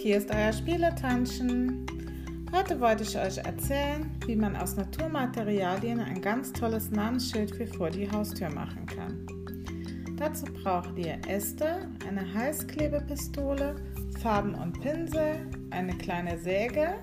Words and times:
hier 0.00 0.16
ist 0.16 0.34
euer 0.34 0.52
Spieletanschen. 0.52 1.84
Heute 2.52 2.80
wollte 2.80 3.02
ich 3.02 3.18
euch 3.18 3.36
erzählen, 3.36 4.10
wie 4.26 4.34
man 4.34 4.56
aus 4.56 4.74
Naturmaterialien 4.76 6.00
ein 6.00 6.22
ganz 6.22 6.54
tolles 6.54 6.90
Namensschild 6.90 7.54
für 7.54 7.66
vor 7.66 7.90
die 7.90 8.10
Haustür 8.10 8.48
machen 8.48 8.86
kann. 8.86 9.26
Dazu 10.16 10.46
braucht 10.46 10.96
ihr 10.96 11.18
Äste, 11.28 11.86
eine 12.08 12.32
Heißklebepistole, 12.32 13.76
Farben 14.22 14.54
und 14.54 14.80
Pinsel, 14.80 15.46
eine 15.68 15.94
kleine 15.98 16.38
Säge, 16.38 16.94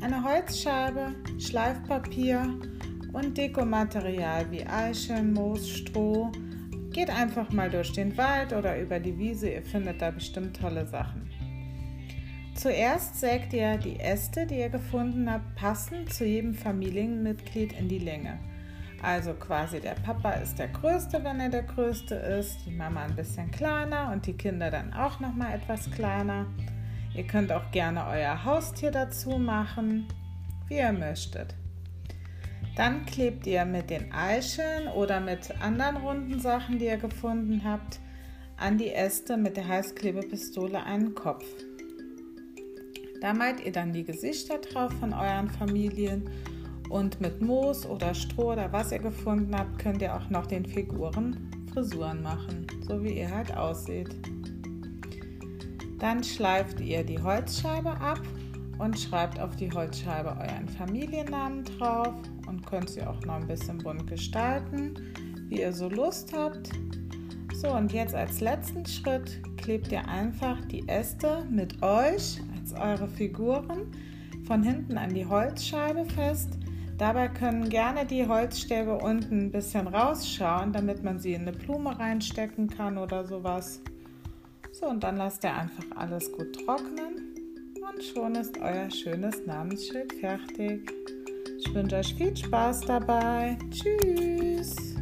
eine 0.00 0.24
Holzscheibe, 0.24 1.14
Schleifpapier 1.38 2.58
und 3.12 3.36
Dekomaterial 3.36 4.50
wie 4.50 4.64
Eicheln, 4.64 5.34
Moos, 5.34 5.68
Stroh. 5.68 6.32
Geht 6.90 7.10
einfach 7.10 7.52
mal 7.52 7.68
durch 7.68 7.92
den 7.92 8.16
Wald 8.16 8.54
oder 8.54 8.80
über 8.80 8.98
die 8.98 9.18
Wiese, 9.18 9.50
ihr 9.50 9.62
findet 9.62 10.00
da 10.00 10.10
bestimmt 10.10 10.58
tolle 10.58 10.86
Sachen. 10.86 11.33
Zuerst 12.64 13.20
sägt 13.20 13.52
ihr 13.52 13.76
die 13.76 14.00
Äste, 14.00 14.46
die 14.46 14.60
ihr 14.60 14.70
gefunden 14.70 15.30
habt, 15.30 15.54
passend 15.54 16.10
zu 16.10 16.24
jedem 16.24 16.54
Familienmitglied 16.54 17.78
in 17.78 17.88
die 17.88 17.98
Länge. 17.98 18.38
Also 19.02 19.34
quasi 19.34 19.80
der 19.80 19.96
Papa 19.96 20.30
ist 20.30 20.58
der 20.58 20.68
Größte, 20.68 21.22
wenn 21.22 21.40
er 21.40 21.50
der 21.50 21.64
Größte 21.64 22.14
ist, 22.14 22.64
die 22.64 22.70
Mama 22.70 23.02
ein 23.02 23.16
bisschen 23.16 23.50
kleiner 23.50 24.10
und 24.10 24.24
die 24.24 24.32
Kinder 24.32 24.70
dann 24.70 24.94
auch 24.94 25.20
noch 25.20 25.34
mal 25.34 25.52
etwas 25.52 25.90
kleiner. 25.90 26.46
Ihr 27.14 27.26
könnt 27.26 27.52
auch 27.52 27.70
gerne 27.70 28.06
euer 28.06 28.46
Haustier 28.46 28.90
dazu 28.90 29.36
machen, 29.36 30.08
wie 30.66 30.78
ihr 30.78 30.92
möchtet. 30.94 31.54
Dann 32.76 33.04
klebt 33.04 33.46
ihr 33.46 33.66
mit 33.66 33.90
den 33.90 34.10
Eicheln 34.10 34.88
oder 34.88 35.20
mit 35.20 35.50
anderen 35.60 35.98
runden 35.98 36.40
Sachen, 36.40 36.78
die 36.78 36.86
ihr 36.86 36.96
gefunden 36.96 37.60
habt, 37.62 38.00
an 38.56 38.78
die 38.78 38.90
Äste 38.90 39.36
mit 39.36 39.58
der 39.58 39.68
Heißklebepistole 39.68 40.82
einen 40.82 41.14
Kopf. 41.14 41.44
Da 43.20 43.32
malt 43.32 43.64
ihr 43.64 43.72
dann 43.72 43.92
die 43.92 44.04
Gesichter 44.04 44.58
drauf 44.58 44.92
von 45.00 45.12
euren 45.12 45.48
Familien 45.50 46.28
und 46.90 47.20
mit 47.20 47.40
Moos 47.40 47.86
oder 47.86 48.14
Stroh 48.14 48.52
oder 48.52 48.72
was 48.72 48.92
ihr 48.92 48.98
gefunden 48.98 49.54
habt, 49.56 49.78
könnt 49.78 50.02
ihr 50.02 50.14
auch 50.14 50.28
noch 50.30 50.46
den 50.46 50.64
Figuren 50.64 51.50
Frisuren 51.72 52.22
machen, 52.22 52.66
so 52.86 53.02
wie 53.02 53.18
ihr 53.18 53.30
halt 53.34 53.56
aussieht. 53.56 54.14
Dann 55.98 56.22
schleift 56.22 56.80
ihr 56.80 57.02
die 57.02 57.20
Holzscheibe 57.20 57.90
ab 57.90 58.20
und 58.78 58.98
schreibt 58.98 59.40
auf 59.40 59.56
die 59.56 59.70
Holzscheibe 59.70 60.30
euren 60.30 60.68
Familiennamen 60.68 61.64
drauf 61.64 62.14
und 62.46 62.64
könnt 62.66 62.90
sie 62.90 63.02
auch 63.02 63.20
noch 63.22 63.34
ein 63.34 63.46
bisschen 63.46 63.78
bunt 63.78 64.06
gestalten, 64.06 64.94
wie 65.48 65.62
ihr 65.62 65.72
so 65.72 65.88
Lust 65.88 66.32
habt. 66.32 66.70
So, 67.54 67.72
und 67.72 67.92
jetzt 67.92 68.14
als 68.14 68.40
letzten 68.40 68.84
Schritt 68.86 69.40
klebt 69.56 69.90
ihr 69.90 70.06
einfach 70.06 70.64
die 70.66 70.86
Äste 70.88 71.44
mit 71.50 71.82
euch 71.82 72.40
als 72.64 72.72
eure 72.80 73.08
Figuren 73.08 73.92
von 74.46 74.62
hinten 74.62 74.96
an 74.96 75.12
die 75.12 75.26
Holzscheibe 75.26 76.04
fest. 76.06 76.58
Dabei 76.96 77.28
können 77.28 77.68
gerne 77.68 78.06
die 78.06 78.26
Holzstäbe 78.26 78.96
unten 78.96 79.46
ein 79.46 79.50
bisschen 79.50 79.88
rausschauen, 79.88 80.72
damit 80.72 81.02
man 81.02 81.18
sie 81.18 81.34
in 81.34 81.42
eine 81.42 81.52
Blume 81.52 81.98
reinstecken 81.98 82.68
kann 82.68 82.98
oder 82.98 83.24
sowas. 83.24 83.80
So, 84.72 84.86
und 84.86 85.02
dann 85.02 85.16
lasst 85.16 85.44
ihr 85.44 85.54
einfach 85.54 85.84
alles 85.96 86.30
gut 86.32 86.54
trocknen 86.64 87.34
und 87.76 88.02
schon 88.02 88.34
ist 88.36 88.56
euer 88.58 88.90
schönes 88.90 89.44
Namensschild 89.46 90.12
fertig. 90.14 90.90
Ich 91.58 91.74
wünsche 91.74 91.96
euch 91.96 92.14
viel 92.14 92.36
Spaß 92.36 92.82
dabei. 92.82 93.58
Tschüss. 93.70 94.93